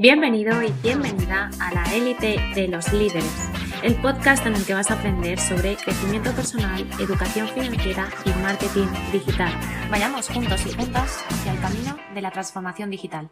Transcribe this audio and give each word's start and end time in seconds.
Bienvenido 0.00 0.62
y 0.62 0.70
bienvenida 0.80 1.50
a 1.60 1.74
la 1.74 1.82
élite 1.92 2.36
de 2.54 2.68
los 2.68 2.92
líderes, 2.92 3.50
el 3.82 4.00
podcast 4.00 4.46
en 4.46 4.54
el 4.54 4.64
que 4.64 4.72
vas 4.72 4.92
a 4.92 4.94
aprender 4.94 5.40
sobre 5.40 5.74
crecimiento 5.74 6.30
personal, 6.36 6.82
educación 7.00 7.48
financiera 7.48 8.08
y 8.24 8.30
marketing 8.40 8.86
digital. 9.10 9.50
Vayamos 9.90 10.28
juntos 10.28 10.64
y 10.66 10.72
juntas 10.72 11.24
hacia 11.28 11.52
el 11.52 11.60
camino 11.60 11.96
de 12.14 12.22
la 12.22 12.30
transformación 12.30 12.90
digital. 12.90 13.28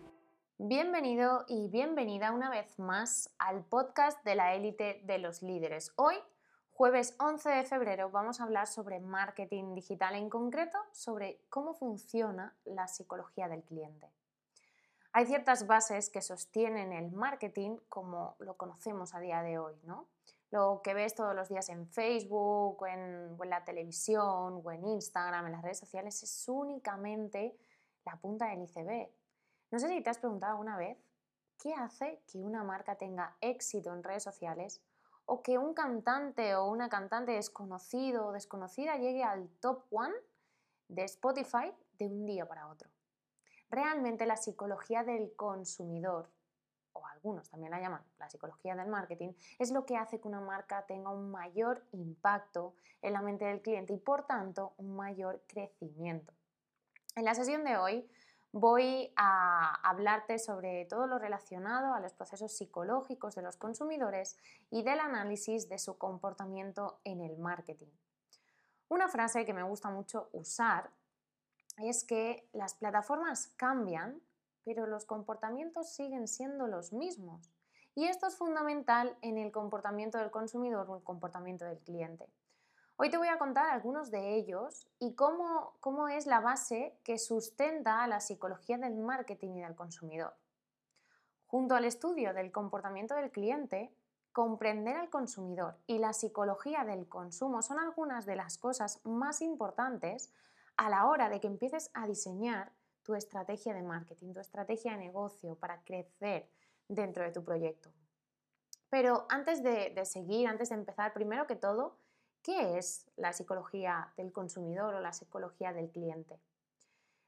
Bienvenido 0.59 1.45
y 1.47 1.69
bienvenida 1.69 2.33
una 2.33 2.51
vez 2.51 2.81
más 2.81 3.33
al 3.39 3.65
podcast 3.65 4.25
de 4.25 4.35
la 4.35 4.57
élite 4.57 5.03
de 5.05 5.19
los 5.19 5.43
líderes. 5.43 5.93
Hoy, 5.95 6.17
jueves 6.73 7.15
11 7.21 7.49
de 7.49 7.63
febrero, 7.63 8.11
vamos 8.11 8.41
a 8.41 8.43
hablar 8.43 8.67
sobre 8.67 8.99
marketing 8.99 9.77
digital, 9.77 10.17
en 10.17 10.29
concreto 10.29 10.79
sobre 10.91 11.39
cómo 11.49 11.75
funciona 11.75 12.57
la 12.65 12.89
psicología 12.89 13.47
del 13.47 13.63
cliente. 13.63 14.09
Hay 15.17 15.25
ciertas 15.25 15.67
bases 15.67 16.11
que 16.11 16.21
sostienen 16.21 16.93
el 16.93 17.11
marketing 17.11 17.79
como 17.89 18.37
lo 18.39 18.59
conocemos 18.59 19.15
a 19.15 19.19
día 19.19 19.41
de 19.41 19.59
hoy, 19.59 19.75
¿no? 19.85 20.09
Lo 20.51 20.83
que 20.85 20.93
ves 20.93 21.15
todos 21.15 21.35
los 21.35 21.49
días 21.49 21.71
en 21.71 21.89
Facebook 21.89 22.83
o 22.83 22.87
en, 22.87 23.35
la 23.49 23.65
televisión 23.65 24.61
o 24.63 24.71
en 24.71 24.85
Instagram, 24.85 25.47
en 25.47 25.53
las 25.53 25.63
redes 25.63 25.79
sociales, 25.79 26.23
es 26.23 26.49
únicamente 26.51 27.57
la 28.05 28.17
punta 28.17 28.49
del 28.49 28.65
iceberg. 28.65 29.09
No 29.71 29.79
sé 29.79 29.89
si 29.89 30.03
te 30.03 30.11
has 30.11 30.19
preguntado 30.19 30.53
alguna 30.53 30.77
vez 30.77 30.99
qué 31.63 31.73
hace 31.73 32.21
que 32.31 32.43
una 32.43 32.63
marca 32.63 32.97
tenga 32.97 33.39
éxito 33.41 33.95
en 33.95 34.05
redes 34.05 34.23
sociales 34.23 34.83
o 35.25 35.43
que 35.43 35.57
un 35.57 35.73
cantante 35.73 36.57
o 36.57 36.67
una 36.67 36.91
cantante 36.91 37.33
desconocido 37.33 38.27
o 38.27 38.33
desconocida 38.33 38.99
llegue 38.99 39.25
al 39.25 39.49
top 39.61 39.83
one 39.91 40.15
de 40.89 41.05
Spotify 41.05 41.73
de 41.95 42.05
un 42.05 42.27
día 42.27 42.47
para 42.47 42.69
otro. 42.69 42.91
Realmente 43.71 44.27
la 44.27 44.37
psicología 44.37 45.03
del 45.03 45.35
consumidor, 45.35 46.31
o 46.93 47.07
algunos 47.07 47.49
también 47.51 47.73
la 47.73 47.81
llaman 47.81 48.05
la 48.19 48.29
psicología 48.29 48.75
del 48.75 48.89
marketing, 48.89 49.33
es 49.59 49.71
lo 49.71 49.85
que 49.85 49.97
hace 49.97 50.21
que 50.21 50.29
una 50.29 50.41
marca 50.41 50.87
tenga 50.87 51.11
un 51.11 51.31
mayor 51.31 51.85
impacto 51.93 52.75
en 53.03 53.13
la 53.13 53.23
mente 53.23 53.45
del 53.45 53.63
cliente 53.63 53.93
y 53.93 53.99
por 53.99 54.27
tanto 54.27 54.75
un 54.79 54.97
mayor 54.97 55.43
crecimiento. 55.47 56.33
En 57.17 57.25
la 57.25 57.35
sesión 57.35 57.65
de 57.65 57.77
hoy 57.77 58.09
voy 58.53 59.13
a 59.17 59.75
hablarte 59.89 60.39
sobre 60.39 60.87
todo 60.87 61.07
lo 61.07 61.19
relacionado 61.19 61.93
a 61.93 62.01
los 62.01 62.15
procesos 62.15 62.57
psicológicos 62.57 63.35
de 63.35 63.43
los 63.43 63.57
consumidores 63.57 64.39
y 64.71 64.83
del 64.83 65.01
análisis 65.01 65.69
de 65.69 65.79
su 65.79 65.99
comportamiento 65.99 67.01
en 67.05 67.21
el 67.21 67.37
marketing. 67.37 67.91
Una 68.89 69.09
frase 69.09 69.45
que 69.45 69.53
me 69.53 69.63
gusta 69.63 69.91
mucho 69.91 70.31
usar 70.33 70.91
es 71.79 72.05
que 72.05 72.49
las 72.53 72.75
plataformas 72.75 73.49
cambian, 73.57 74.21
pero 74.65 74.87
los 74.87 75.05
comportamientos 75.05 75.95
siguen 75.95 76.29
siendo 76.29 76.67
los 76.67 76.93
mismos. 76.93 77.53
Y 77.95 78.07
esto 78.07 78.27
es 78.27 78.37
fundamental 78.37 79.17
en 79.23 79.39
el 79.39 79.53
comportamiento 79.53 80.19
del 80.19 80.31
consumidor 80.31 80.89
o 80.91 80.97
el 80.97 81.03
comportamiento 81.03 81.65
del 81.65 81.79
cliente. 81.79 82.29
Hoy 82.97 83.11
te 83.11 83.19
voy 83.19 83.29
a 83.29 83.39
contar 83.39 83.69
algunos 83.69 84.11
de 84.11 84.37
ellos 84.37 84.89
y 84.99 85.15
cómo, 85.15 85.77
cómo 85.81 86.09
es 86.09 86.27
la 86.27 86.41
base 86.41 86.99
que 87.05 87.19
sustenta 87.19 88.07
la 88.07 88.21
psicología 88.21 88.79
del 88.79 88.97
marketing 88.97 89.57
y 89.57 89.61
del 89.61 89.75
consumidor. 89.75 90.35
Junto 91.47 91.75
al 91.75 91.85
estudio 91.85 92.33
del 92.33 92.51
comportamiento 92.53 93.15
del 93.15 93.31
cliente, 93.31 93.95
comprender 94.33 94.97
al 94.97 95.11
consumidor 95.11 95.79
y 95.87 95.99
la 95.99 96.13
psicología 96.13 96.85
del 96.85 97.09
consumo 97.09 97.63
son 97.63 97.79
algunas 97.79 98.27
de 98.27 98.37
las 98.37 98.59
cosas 98.59 99.01
más 99.05 99.41
importantes 99.43 100.33
a 100.77 100.91
la 100.91 101.07
hora 101.07 101.29
de 101.29 101.41
que 101.41 101.47
empieces 101.47 101.91
a 101.95 102.07
diseñar 102.07 102.73
tu 103.03 103.15
estrategia 103.15 103.73
de 103.73 103.83
marketing, 103.83 104.33
tu 104.33 104.41
estrategia 104.41 104.93
de 104.93 104.99
negocio 104.99 105.55
para 105.55 105.81
crecer 105.83 106.51
dentro 106.89 107.23
de 107.23 107.33
tu 107.33 107.45
proyecto. 107.45 107.93
Pero 108.91 109.27
antes 109.29 109.63
de, 109.63 110.05
seguir, 110.05 110.49
antes 110.49 110.71
de 110.71 110.77
empezar, 110.77 111.13
primero 111.13 111.47
que 111.47 111.57
todo, 111.57 111.99
¿qué 112.43 112.79
es 112.79 113.07
la 113.17 113.33
psicología 113.33 114.13
del 114.17 114.33
consumidor 114.33 114.95
o 114.95 115.01
la 115.01 115.13
psicología 115.13 115.73
del 115.73 115.91
cliente? 115.91 116.41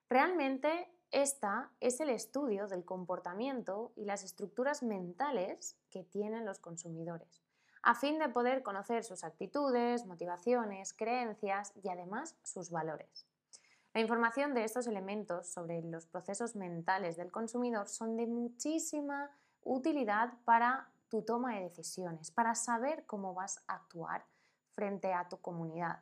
Realmente 0.08 0.91
esta 1.10 1.70
es 1.81 2.00
el 2.00 2.10
estudio 2.10 2.69
del 2.69 2.84
comportamiento 2.84 3.92
y 3.97 4.04
las 4.04 4.25
estructuras 4.25 4.82
mentales 4.82 5.76
que 5.91 6.04
tienen 6.04 6.44
los 6.44 6.58
consumidores, 6.58 7.42
a 7.82 7.94
fin 7.94 8.19
de 8.19 8.28
poder 8.28 8.62
conocer 8.62 9.04
sus 9.04 9.25
actitudes, 9.25 10.06
motivaciones, 10.06 10.92
creencias 10.92 11.72
y 11.82 11.88
además 11.88 12.37
sus 12.42 12.70
valores. 12.70 13.26
La 13.98 14.03
información 14.03 14.54
de 14.54 14.62
estos 14.62 14.86
elementos 14.86 15.48
sobre 15.48 15.82
los 15.82 16.06
procesos 16.06 16.54
mentales 16.54 17.16
del 17.16 17.32
consumidor 17.32 17.88
son 17.88 18.16
de 18.16 18.28
muchísima 18.28 19.28
utilidad 19.64 20.34
para 20.44 20.88
tu 21.09 21.22
toma 21.22 21.56
de 21.56 21.62
decisiones, 21.62 22.31
para 22.31 22.54
saber 22.54 23.06
cómo 23.06 23.34
vas 23.34 23.60
a 23.66 23.75
actuar 23.75 24.25
frente 24.70 25.12
a 25.12 25.28
tu 25.28 25.38
comunidad. 25.38 25.98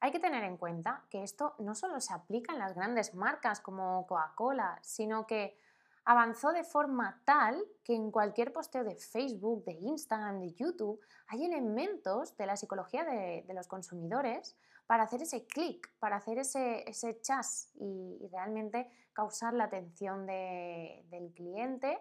Hay 0.00 0.12
que 0.12 0.20
tener 0.20 0.44
en 0.44 0.58
cuenta 0.58 1.06
que 1.08 1.22
esto 1.22 1.54
no 1.60 1.74
solo 1.74 1.98
se 2.00 2.12
aplica 2.12 2.52
en 2.52 2.58
las 2.58 2.74
grandes 2.74 3.14
marcas 3.14 3.60
como 3.60 4.06
Coca-Cola, 4.06 4.78
sino 4.82 5.26
que 5.26 5.56
avanzó 6.04 6.52
de 6.52 6.64
forma 6.64 7.22
tal 7.24 7.64
que 7.84 7.94
en 7.94 8.10
cualquier 8.10 8.52
posteo 8.52 8.84
de 8.84 8.96
Facebook, 8.96 9.64
de 9.64 9.72
Instagram, 9.72 10.40
de 10.40 10.52
YouTube, 10.52 11.00
hay 11.28 11.44
elementos 11.44 12.36
de 12.36 12.46
la 12.46 12.56
psicología 12.56 13.04
de, 13.04 13.44
los 13.54 13.66
consumidores 13.66 14.56
para 14.90 15.04
hacer 15.04 15.22
ese 15.22 15.46
clic, 15.46 15.88
para 16.00 16.16
hacer 16.16 16.38
ese, 16.38 16.82
ese 16.90 17.20
chas 17.20 17.70
y, 17.76 18.26
realmente 18.32 18.90
causar 19.12 19.54
la 19.54 19.66
atención 19.66 20.26
del 20.26 21.32
cliente 21.32 21.96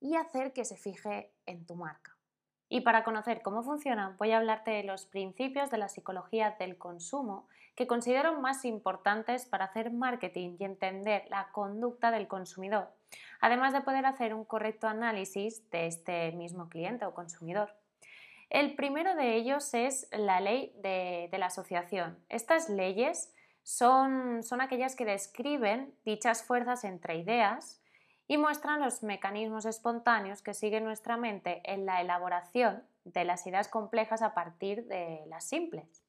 y 0.00 0.16
hacer 0.16 0.54
que 0.54 0.64
se 0.64 0.78
fije 0.78 1.34
en 1.44 1.66
tu 1.66 1.74
marca. 1.74 2.16
Y 2.70 2.80
para 2.80 3.04
conocer 3.04 3.42
cómo 3.42 3.62
funciona, 3.62 4.16
voy 4.18 4.30
a 4.30 4.38
hablarte 4.38 4.70
de 4.70 4.84
los 4.84 5.04
principios 5.04 5.70
de 5.70 5.76
la 5.76 5.90
psicología 5.90 6.56
del 6.58 6.78
consumo 6.78 7.46
que 7.76 7.86
considero 7.86 8.40
más 8.40 8.64
importantes 8.64 9.44
para 9.44 9.66
hacer 9.66 9.92
marketing 9.92 10.56
y 10.58 10.64
entender 10.64 11.26
la 11.28 11.52
conducta 11.52 12.10
del 12.10 12.26
consumidor, 12.26 12.88
además 13.38 13.74
de 13.74 13.82
poder 13.82 14.06
hacer 14.06 14.32
un 14.32 14.46
correcto 14.46 14.88
análisis 14.88 15.68
de 15.68 15.86
este 15.86 16.32
mismo 16.32 16.70
cliente 16.70 17.04
o 17.04 17.12
consumidor. 17.12 17.77
El 18.50 18.74
primero 18.74 19.14
de 19.14 19.34
ellos 19.36 19.74
es 19.74 20.08
la 20.10 20.40
ley 20.40 20.72
de, 20.82 21.28
la 21.38 21.46
asociación. 21.46 22.18
Estas 22.28 22.70
leyes 22.70 23.34
son, 23.62 24.42
son 24.42 24.60
aquellas 24.60 24.96
que 24.96 25.04
describen 25.04 25.94
dichas 26.04 26.42
fuerzas 26.42 26.84
entre 26.84 27.16
ideas 27.16 27.82
y 28.26 28.38
muestran 28.38 28.80
los 28.80 29.02
mecanismos 29.02 29.66
espontáneos 29.66 30.40
que 30.40 30.54
sigue 30.54 30.80
nuestra 30.80 31.16
mente 31.16 31.60
en 31.64 31.84
la 31.84 32.00
elaboración 32.00 32.82
de 33.04 33.24
las 33.24 33.46
ideas 33.46 33.68
complejas 33.68 34.22
a 34.22 34.34
partir 34.34 34.86
de 34.86 35.22
las 35.26 35.44
simples. 35.48 36.02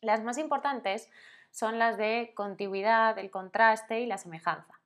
Las 0.00 0.22
más 0.22 0.38
importantes 0.38 1.08
son 1.50 1.78
las 1.78 1.96
de 1.98 2.32
contigüidad, 2.34 3.18
el 3.18 3.30
contraste 3.30 4.00
y 4.00 4.06
la 4.06 4.18
semejanza. 4.18 4.79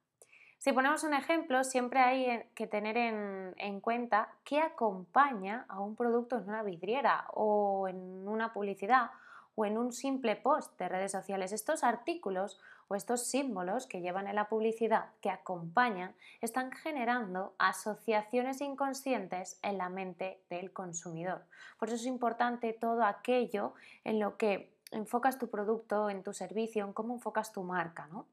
Si 0.65 0.73
ponemos 0.73 1.05
un 1.05 1.13
ejemplo, 1.13 1.63
siempre 1.63 2.01
hay 2.01 2.43
que 2.55 2.67
tener 2.67 2.97
en, 2.97 3.55
en, 3.59 3.81
cuenta 3.83 4.31
qué 4.45 4.61
acompaña 4.61 5.67
a 5.69 5.79
un 5.81 5.95
producto 5.95 6.39
en 6.39 6.49
una 6.49 6.63
vidriera 6.63 7.27
o 7.35 7.87
en 7.87 8.27
una 8.27 8.55
publicidad 8.55 9.11
o 9.57 9.67
en 9.67 9.77
un 9.77 9.93
simple 9.93 10.37
post 10.37 10.79
de 10.79 10.89
redes 10.89 11.13
sociales. 11.13 11.53
Estos 11.53 11.85
artículos 11.85 12.59
o 12.89 12.95
estos 12.95 13.27
símbolos 13.27 13.87
que 13.87 14.01
llevan 14.01 14.27
en 14.27 14.37
la 14.37 14.49
publicidad, 14.49 15.11
que 15.21 15.29
acompañan, 15.29 16.15
están 16.41 16.73
generando 16.73 17.53
asociaciones 17.59 18.63
inconscientes 18.63 19.59
en 19.61 19.77
la 19.77 19.91
mente 19.91 20.41
del 20.49 20.73
consumidor. 20.73 21.45
Por 21.79 21.89
eso 21.89 21.97
es 21.97 22.07
importante 22.07 22.73
todo 22.73 23.05
aquello 23.05 23.75
en 24.03 24.19
lo 24.19 24.39
que 24.39 24.73
enfocas 24.93 25.39
tu 25.39 25.51
producto, 25.51 26.09
en 26.09 26.23
tu 26.23 26.33
servicio, 26.33 26.87
en 26.87 26.95
cómo 26.95 27.13
enfocas 27.13 27.53
tu 27.53 27.63
marca. 27.65 28.07
¿no? 28.07 28.25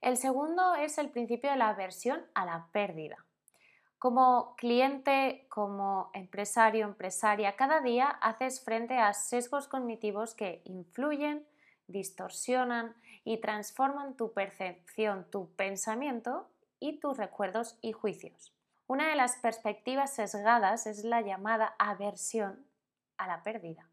El 0.00 0.16
segundo 0.16 0.74
es 0.76 0.96
el 0.96 1.10
principio 1.10 1.50
de 1.50 1.56
la 1.56 1.68
aversión 1.68 2.24
a 2.34 2.46
la 2.46 2.68
pérdida. 2.72 3.18
Como 3.98 4.56
cliente, 4.56 5.46
como 5.50 6.10
empresario, 6.14 6.86
empresaria, 6.86 7.54
cada 7.54 7.82
día 7.82 8.08
haces 8.08 8.64
frente 8.64 8.96
a 8.96 9.12
sesgos 9.12 9.68
cognitivos 9.68 10.34
que 10.34 10.62
influyen, 10.64 11.46
distorsionan 11.86 12.96
y 13.24 13.42
transforman 13.42 14.16
tu 14.16 14.32
percepción, 14.32 15.30
tu 15.30 15.54
pensamiento 15.54 16.48
y 16.78 16.98
tus 16.98 17.18
recuerdos 17.18 17.78
y 17.82 17.92
juicios. 17.92 18.54
Una 18.86 19.10
de 19.10 19.16
las 19.16 19.36
perspectivas 19.36 20.14
sesgadas 20.14 20.86
es 20.86 21.04
la 21.04 21.20
llamada 21.20 21.74
aversión 21.78 22.66
a 23.18 23.26
la 23.26 23.42
pérdida, 23.42 23.90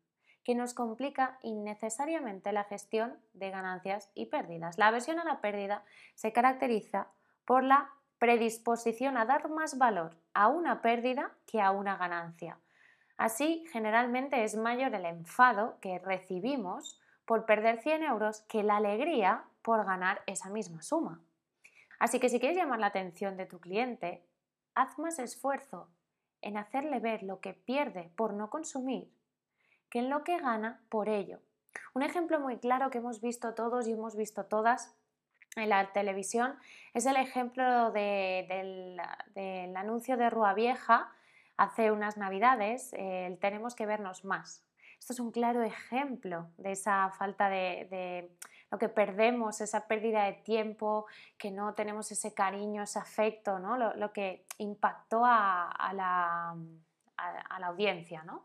que 0.48 0.56
nos 0.56 0.74
complica 0.74 1.38
innecesariamente 1.44 2.54
la 2.54 2.64
gestión 2.64 3.20
de 3.34 3.50
ganancias 3.50 4.10
y 4.16 4.28
pérdidas. 4.28 4.78
La 4.78 4.88
aversión 4.88 5.20
a 5.20 5.26
la 5.26 5.42
pérdida 5.42 5.84
se 6.16 6.32
caracteriza 6.32 7.10
por 7.44 7.66
la 7.66 7.90
predisposición 8.18 9.18
a 9.18 9.26
dar 9.26 9.50
más 9.50 9.78
valor 9.78 10.16
a 10.34 10.48
una 10.48 10.82
pérdida 10.82 11.34
que 11.48 11.60
a 11.60 11.72
una 11.72 11.98
ganancia. 11.98 12.58
Así, 13.18 13.66
generalmente 13.74 14.46
es 14.46 14.56
mayor 14.56 14.96
el 14.96 15.06
enfado 15.06 15.80
que 15.82 16.00
recibimos 16.00 16.98
por 17.26 17.46
perder 17.46 17.82
100 17.82 18.04
euros 18.04 18.40
que 18.48 18.64
la 18.64 18.78
alegría 18.78 19.44
por 19.62 19.86
ganar 19.86 20.22
esa 20.28 20.50
misma 20.50 20.82
suma. 20.82 21.20
Así 22.00 22.22
que 22.22 22.30
si 22.30 22.40
quieres 22.40 22.58
llamar 22.58 22.80
la 22.80 22.88
atención 22.88 23.36
de 23.36 23.48
tu 23.48 23.60
cliente, 23.60 24.26
haz 24.76 24.98
más 24.98 25.20
esfuerzo 25.20 25.90
en 26.42 26.56
hacerle 26.56 27.02
ver 27.02 27.22
lo 27.24 27.42
que 27.42 27.52
pierde 27.52 28.14
por 28.16 28.34
no 28.34 28.50
consumir 28.50 29.17
que 29.90 30.00
en 30.00 30.10
lo 30.10 30.24
que 30.24 30.38
gana 30.38 30.82
por 30.90 31.10
ello. 31.10 31.40
Un 31.94 32.04
ejemplo 32.04 32.40
muy 32.40 32.58
claro 32.58 32.90
que 32.90 33.00
hemos 33.00 33.22
visto 33.22 33.54
todos 33.54 33.88
y 33.88 33.92
hemos 33.92 34.16
visto 34.16 34.46
todas 34.46 34.96
en 35.56 35.70
la 35.70 35.92
televisión 35.92 36.56
es 36.94 37.06
el 37.06 37.16
ejemplo 37.16 37.92
del, 37.92 39.00
anuncio 39.76 40.18
de 40.18 40.30
Rua 40.30 40.54
Vieja 40.54 41.12
hace 41.58 41.92
unas 41.92 42.18
navidades, 42.18 42.92
tenemos 43.40 43.76
que 43.76 43.86
vernos 43.88 44.24
más. 44.24 44.64
Esto 45.00 45.14
es 45.14 45.20
un 45.20 45.32
claro 45.32 45.64
ejemplo 45.64 46.50
de 46.58 46.72
esa 46.72 47.10
falta 47.18 47.50
de, 47.50 48.32
lo 48.70 48.78
que 48.78 48.90
perdemos, 48.90 49.62
esa 49.62 49.88
pérdida 49.88 50.26
de 50.26 50.34
tiempo, 50.34 51.06
que 51.38 51.50
no 51.50 51.74
tenemos 51.74 52.12
ese 52.12 52.34
cariño, 52.34 52.84
ese 52.84 53.00
afecto, 53.00 53.60
¿no? 53.60 53.78
lo, 53.78 54.14
que 54.14 54.46
impactó 54.60 55.24
a, 55.26 55.92
la, 55.94 56.56
a 57.16 57.60
la 57.60 57.68
audiencia. 57.68 58.24
¿no? 58.24 58.44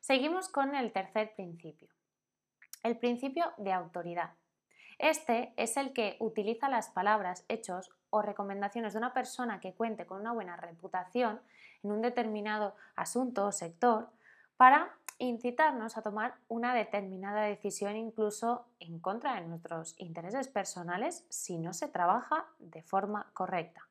Seguimos 0.00 0.48
con 0.48 0.74
el 0.74 0.92
tercer 0.92 1.34
principio, 1.34 1.88
el 2.82 2.96
principio 2.98 3.52
de 3.58 3.72
autoridad. 3.72 4.34
Este 4.98 5.52
es 5.56 5.76
el 5.76 5.92
que 5.92 6.16
utiliza 6.20 6.68
las 6.68 6.88
palabras, 6.88 7.44
hechos 7.48 7.90
o 8.10 8.22
recomendaciones 8.22 8.94
de 8.94 8.98
una 8.98 9.12
persona 9.12 9.60
que 9.60 9.74
cuente 9.74 10.06
con 10.06 10.20
una 10.20 10.32
buena 10.32 10.56
reputación 10.56 11.40
en 11.82 11.92
un 11.92 12.02
determinado 12.02 12.74
asunto 12.94 13.46
o 13.46 13.52
sector 13.52 14.10
para 14.56 14.96
incitarnos 15.18 15.96
a 15.96 16.02
tomar 16.02 16.34
una 16.48 16.74
determinada 16.74 17.42
decisión 17.42 17.96
incluso 17.96 18.66
en 18.80 18.98
contra 19.00 19.34
de 19.34 19.46
nuestros 19.46 19.94
intereses 19.98 20.48
personales 20.48 21.24
si 21.30 21.58
no 21.58 21.72
se 21.72 21.88
trabaja 21.88 22.46
de 22.58 22.82
forma 22.82 23.30
correcta. 23.32 23.85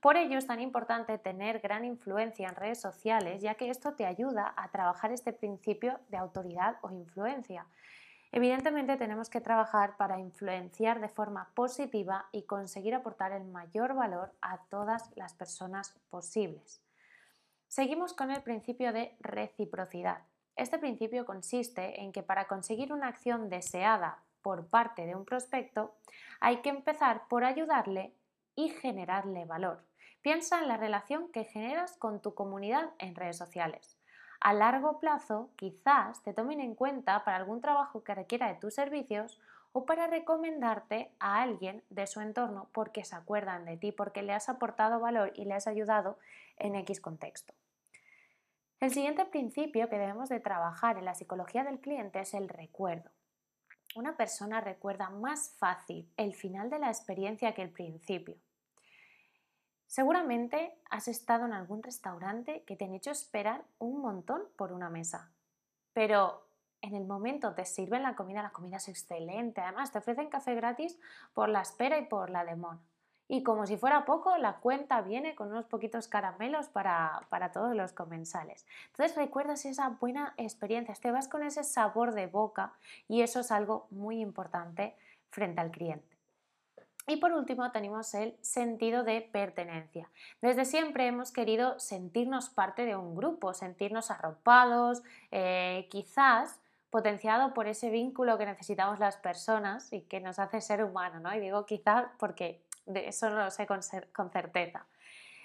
Por 0.00 0.16
ello 0.16 0.38
es 0.38 0.46
tan 0.46 0.60
importante 0.60 1.18
tener 1.18 1.60
gran 1.60 1.84
influencia 1.84 2.48
en 2.48 2.54
redes 2.54 2.80
sociales, 2.80 3.42
ya 3.42 3.54
que 3.54 3.70
esto 3.70 3.94
te 3.94 4.06
ayuda 4.06 4.52
a 4.56 4.70
trabajar 4.70 5.12
este 5.12 5.32
principio 5.32 5.98
de 6.08 6.16
autoridad 6.16 6.76
o 6.82 6.90
influencia. 6.90 7.66
Evidentemente 8.30 8.96
tenemos 8.96 9.30
que 9.30 9.40
trabajar 9.40 9.96
para 9.96 10.20
influenciar 10.20 11.00
de 11.00 11.08
forma 11.08 11.50
positiva 11.54 12.26
y 12.30 12.42
conseguir 12.42 12.94
aportar 12.94 13.32
el 13.32 13.44
mayor 13.44 13.94
valor 13.94 14.32
a 14.42 14.58
todas 14.68 15.10
las 15.16 15.32
personas 15.34 15.94
posibles. 16.10 16.82
Seguimos 17.68 18.12
con 18.12 18.30
el 18.30 18.42
principio 18.42 18.92
de 18.92 19.16
reciprocidad. 19.20 20.22
Este 20.56 20.78
principio 20.78 21.24
consiste 21.24 22.02
en 22.02 22.12
que 22.12 22.22
para 22.22 22.46
conseguir 22.46 22.92
una 22.92 23.08
acción 23.08 23.48
deseada 23.48 24.22
por 24.42 24.66
parte 24.66 25.06
de 25.06 25.14
un 25.14 25.24
prospecto 25.24 25.94
hay 26.40 26.58
que 26.62 26.70
empezar 26.70 27.28
por 27.28 27.44
ayudarle 27.44 28.14
y 28.58 28.70
generarle 28.70 29.44
valor. 29.44 29.84
Piensa 30.20 30.58
en 30.58 30.66
la 30.66 30.76
relación 30.76 31.30
que 31.30 31.44
generas 31.44 31.96
con 31.96 32.20
tu 32.20 32.34
comunidad 32.34 32.90
en 32.98 33.14
redes 33.14 33.36
sociales. 33.36 33.96
A 34.40 34.52
largo 34.52 34.98
plazo, 34.98 35.50
quizás 35.54 36.24
te 36.24 36.34
tomen 36.34 36.58
en 36.58 36.74
cuenta 36.74 37.24
para 37.24 37.36
algún 37.36 37.60
trabajo 37.60 38.02
que 38.02 38.16
requiera 38.16 38.48
de 38.48 38.56
tus 38.56 38.74
servicios 38.74 39.40
o 39.70 39.86
para 39.86 40.08
recomendarte 40.08 41.12
a 41.20 41.40
alguien 41.40 41.84
de 41.88 42.08
su 42.08 42.20
entorno 42.20 42.68
porque 42.72 43.04
se 43.04 43.14
acuerdan 43.14 43.64
de 43.64 43.76
ti, 43.76 43.92
porque 43.92 44.22
le 44.22 44.32
has 44.32 44.48
aportado 44.48 44.98
valor 44.98 45.30
y 45.36 45.44
le 45.44 45.54
has 45.54 45.68
ayudado 45.68 46.18
en 46.56 46.74
X 46.74 47.00
contexto. 47.00 47.54
El 48.80 48.90
siguiente 48.90 49.24
principio 49.24 49.88
que 49.88 49.98
debemos 49.98 50.28
de 50.28 50.40
trabajar 50.40 50.98
en 50.98 51.04
la 51.04 51.14
psicología 51.14 51.62
del 51.62 51.78
cliente 51.78 52.18
es 52.18 52.34
el 52.34 52.48
recuerdo. 52.48 53.10
Una 53.94 54.16
persona 54.16 54.60
recuerda 54.60 55.10
más 55.10 55.54
fácil 55.58 56.10
el 56.16 56.34
final 56.34 56.70
de 56.70 56.80
la 56.80 56.88
experiencia 56.88 57.54
que 57.54 57.62
el 57.62 57.70
principio. 57.70 58.34
Seguramente 59.88 60.78
has 60.90 61.08
estado 61.08 61.46
en 61.46 61.54
algún 61.54 61.82
restaurante 61.82 62.62
que 62.64 62.76
te 62.76 62.84
han 62.84 62.92
hecho 62.92 63.10
esperar 63.10 63.64
un 63.78 64.02
montón 64.02 64.42
por 64.54 64.70
una 64.70 64.90
mesa, 64.90 65.30
pero 65.94 66.46
en 66.82 66.94
el 66.94 67.06
momento 67.06 67.54
te 67.54 67.64
sirven 67.64 68.02
la 68.02 68.14
comida, 68.14 68.42
la 68.42 68.50
comida 68.50 68.76
es 68.76 68.88
excelente, 68.88 69.62
además 69.62 69.90
te 69.90 69.96
ofrecen 69.96 70.28
café 70.28 70.54
gratis 70.54 70.98
por 71.32 71.48
la 71.48 71.62
espera 71.62 71.98
y 71.98 72.04
por 72.04 72.28
la 72.28 72.44
demora. 72.44 72.78
Y 73.28 73.42
como 73.42 73.66
si 73.66 73.78
fuera 73.78 74.04
poco, 74.04 74.36
la 74.36 74.56
cuenta 74.56 75.00
viene 75.00 75.34
con 75.34 75.48
unos 75.48 75.64
poquitos 75.64 76.06
caramelos 76.06 76.68
para, 76.68 77.26
para 77.30 77.50
todos 77.50 77.74
los 77.74 77.94
comensales. 77.94 78.66
Entonces 78.88 79.16
recuerdas 79.16 79.64
esa 79.64 79.88
buena 79.88 80.34
experiencia, 80.36 80.94
te 80.96 81.10
vas 81.10 81.28
con 81.28 81.42
ese 81.42 81.64
sabor 81.64 82.12
de 82.12 82.26
boca 82.26 82.74
y 83.08 83.22
eso 83.22 83.40
es 83.40 83.50
algo 83.50 83.86
muy 83.90 84.20
importante 84.20 84.94
frente 85.30 85.62
al 85.62 85.70
cliente. 85.70 86.17
Y 87.08 87.16
por 87.16 87.32
último 87.32 87.72
tenemos 87.72 88.12
el 88.12 88.36
sentido 88.42 89.02
de 89.02 89.22
pertenencia. 89.22 90.10
Desde 90.42 90.66
siempre 90.66 91.06
hemos 91.06 91.32
querido 91.32 91.80
sentirnos 91.80 92.50
parte 92.50 92.84
de 92.84 92.96
un 92.96 93.16
grupo, 93.16 93.54
sentirnos 93.54 94.10
arropados, 94.10 95.02
eh, 95.30 95.88
quizás 95.90 96.60
potenciado 96.90 97.54
por 97.54 97.66
ese 97.66 97.88
vínculo 97.88 98.36
que 98.36 98.44
necesitamos 98.44 98.98
las 98.98 99.16
personas 99.16 99.90
y 99.90 100.02
que 100.02 100.20
nos 100.20 100.38
hace 100.38 100.60
ser 100.60 100.84
humano, 100.84 101.18
¿no? 101.18 101.34
Y 101.34 101.40
digo 101.40 101.64
quizás 101.64 102.04
porque 102.18 102.60
de 102.84 103.08
eso 103.08 103.30
no 103.30 103.36
lo 103.36 103.50
sé 103.50 103.66
con, 103.66 103.80
con 104.14 104.30
certeza. 104.30 104.84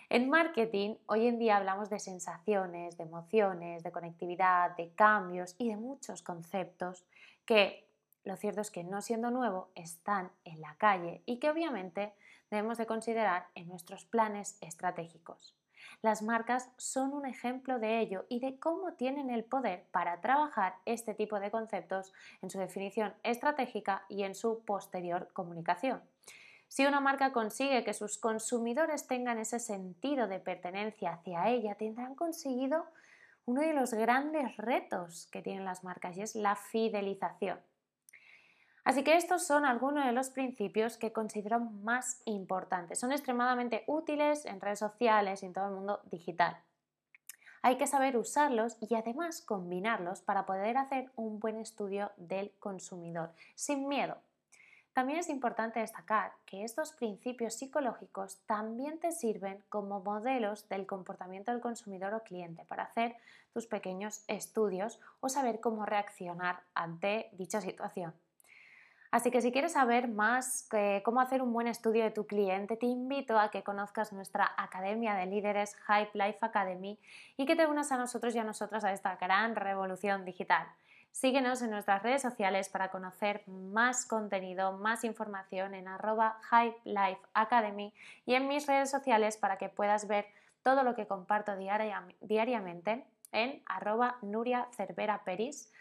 En 0.10 0.30
marketing 0.30 0.96
hoy 1.06 1.28
en 1.28 1.40
día 1.40 1.56
hablamos 1.56 1.90
de 1.90 2.00
sensaciones, 2.00 2.98
de 2.98 3.04
emociones, 3.04 3.84
de 3.84 3.92
conectividad, 3.94 4.76
de 4.76 4.90
cambios 4.96 5.56
y 5.58 5.70
de 5.70 5.78
muchos 5.78 6.24
conceptos 6.24 7.06
que 7.46 7.88
lo 8.24 8.38
cierto 8.38 8.62
es 8.62 8.72
que 8.72 8.84
no 8.84 9.02
siendo 9.02 9.32
nuevo 9.32 9.70
están 9.76 10.32
en 10.46 10.62
la 10.62 10.76
calle 10.76 11.22
y 11.26 11.40
que 11.40 11.50
obviamente 11.50 12.14
debemos 12.50 12.78
de 12.78 12.86
considerar 12.86 13.48
en 13.56 13.68
nuestros 13.68 14.06
planes 14.06 14.58
estratégicos. 14.62 15.56
Las 16.02 16.22
marcas 16.22 16.70
son 16.78 17.14
un 17.14 17.26
ejemplo 17.26 17.80
de 17.80 18.00
ello 18.00 18.26
y 18.30 18.40
de 18.40 18.60
cómo 18.60 18.94
tienen 18.94 19.30
el 19.30 19.44
poder 19.44 19.86
para 19.92 20.22
trabajar 20.22 20.76
este 20.86 21.14
tipo 21.14 21.40
de 21.40 21.52
conceptos 21.52 22.14
en 22.42 22.50
su 22.50 22.60
definición 22.60 23.14
estratégica 23.24 24.06
y 24.10 24.24
en 24.24 24.36
su 24.36 24.64
posterior 24.66 25.30
comunicación. 25.34 26.02
Si 26.68 26.86
una 26.86 27.00
marca 27.00 27.32
consigue 27.34 27.84
que 27.84 27.94
sus 27.94 28.18
consumidores 28.18 29.08
tengan 29.08 29.38
ese 29.38 29.60
sentido 29.60 30.28
de 30.28 30.40
pertenencia 30.40 31.14
hacia 31.14 31.50
ella, 31.50 31.76
tendrán 31.76 32.16
conseguido 32.16 32.86
uno 33.46 33.62
de 33.62 33.74
los 33.74 33.94
grandes 33.94 34.58
retos 34.58 35.28
que 35.32 35.42
tienen 35.42 35.66
las 35.66 35.84
marcas 35.84 36.18
y 36.18 36.22
es 36.22 36.36
la 36.36 36.56
fidelización. 36.56 37.60
Así 38.84 39.04
que 39.04 39.16
estos 39.16 39.48
son 39.48 39.66
algunos 39.66 40.06
de 40.06 40.12
los 40.12 40.30
principios 40.30 40.98
que 40.98 41.14
considero 41.14 41.60
más 41.60 42.22
importantes. 42.26 43.00
Son 43.00 43.12
extremadamente 43.12 43.84
útiles 43.88 44.46
en 44.46 44.60
redes 44.60 44.80
sociales 44.80 45.42
y 45.42 45.46
en 45.46 45.54
todo 45.54 45.68
el 45.68 45.76
mundo 45.76 46.02
digital. 46.12 46.58
Hay 47.62 47.78
que 47.78 47.88
saber 47.88 48.18
usarlos 48.18 48.76
y 48.82 48.94
además 48.96 49.42
combinarlos 49.42 50.22
para 50.22 50.46
poder 50.46 50.76
hacer 50.76 51.10
un 51.16 51.40
buen 51.40 51.60
estudio 51.60 52.12
del 52.18 52.52
consumidor, 52.60 53.32
sin 53.56 53.88
miedo. 53.88 54.18
También 54.92 55.18
es 55.18 55.30
importante 55.30 55.80
destacar 55.80 56.34
que 56.46 56.66
estos 56.66 56.92
principios 56.92 57.56
psicológicos 57.56 58.38
también 58.46 59.00
te 59.00 59.12
sirven 59.14 59.64
como 59.70 60.02
modelos 60.02 60.68
del 60.68 60.86
comportamiento 60.86 61.52
del 61.52 61.62
consumidor 61.62 62.14
o 62.14 62.24
cliente 62.24 62.66
para 62.66 62.84
hacer 62.84 63.16
tus 63.54 63.66
pequeños 63.66 64.24
estudios 64.28 65.00
o 65.22 65.30
saber 65.30 65.62
cómo 65.62 65.86
reaccionar 65.86 66.62
ante 66.76 67.30
dicha 67.32 67.62
situación. 67.62 68.14
Así 69.14 69.30
que 69.30 69.42
si 69.42 69.52
quieres 69.52 69.74
saber 69.74 70.08
más 70.08 70.68
cómo 71.04 71.22
hacer 71.22 71.44
un 71.44 71.54
buen 71.54 71.68
estudio 71.68 72.04
de 72.04 72.10
tu 72.10 72.26
cliente, 72.26 72.78
te 72.78 72.88
invito 72.88 73.38
a 73.38 73.52
que 73.52 73.62
conozcas 73.62 74.12
nuestra 74.12 74.56
Academia 74.58 75.14
de 75.14 75.28
Líderes 75.28 75.76
Hype 75.86 76.10
Life 76.16 76.40
Academy 76.42 76.98
y 77.38 77.46
que 77.46 77.56
te 77.56 77.68
unas 77.68 77.92
a 77.92 77.98
nosotros 77.98 78.34
y 78.34 78.40
a 78.40 78.44
nosotras 78.44 78.84
a 78.84 78.92
esta 78.92 79.16
gran 79.18 79.56
revolución 79.56 80.26
digital. 80.26 80.66
Síguenos 81.12 81.62
en 81.62 81.70
nuestras 81.70 82.02
redes 82.02 82.24
sociales 82.24 82.70
para 82.70 82.90
conocer 82.90 83.44
más 83.48 84.08
contenido, 84.08 84.72
más 84.80 85.04
información 85.04 85.76
en 85.76 85.88
arroba 85.88 86.40
Hype 86.50 86.80
Life 86.84 87.22
Academy 87.36 87.94
y 88.26 88.34
en 88.34 88.48
mis 88.48 88.66
redes 88.66 88.90
sociales 88.90 89.38
para 89.38 89.60
que 89.60 89.70
puedas 89.70 90.08
ver 90.08 90.26
todo 90.64 90.82
lo 90.82 90.96
que 90.96 91.06
comparto 91.06 91.56
diariamente 91.56 93.06
en 93.32 93.62
arroba 93.68 94.18
Nuria 94.24 94.68
Cervera 94.72 95.22
Peris 95.24 95.72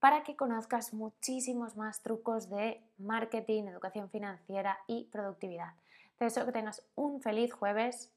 para 0.00 0.22
que 0.24 0.34
conozcas 0.34 0.92
muchísimos 0.94 1.76
más 1.76 2.02
trucos 2.02 2.48
de 2.48 2.82
marketing, 2.98 3.64
educación 3.64 4.10
financiera 4.10 4.78
y 4.86 5.04
productividad. 5.12 5.74
Te 6.18 6.24
deseo 6.24 6.46
que 6.46 6.52
tengas 6.52 6.82
un 6.96 7.20
feliz 7.20 7.52
jueves, 7.52 8.10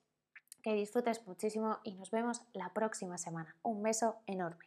que 0.62 0.74
disfrutes 0.74 1.28
muchísimo 1.28 1.80
y 1.84 1.94
nos 1.96 2.10
vemos 2.10 2.42
la 2.54 2.70
próxima 2.70 3.18
semana. 3.18 3.56
Un 3.64 3.84
beso 3.84 4.16
enorme. 4.26 4.66